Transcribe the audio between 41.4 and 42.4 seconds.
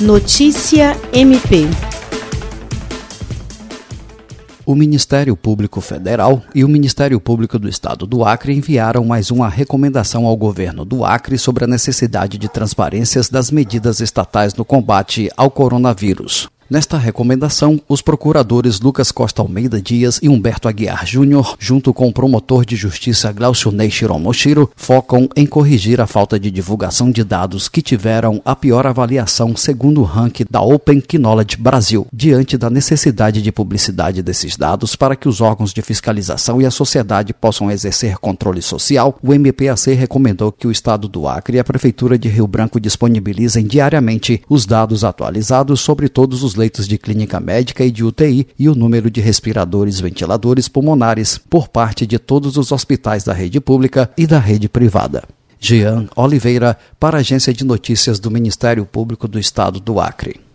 e a Prefeitura de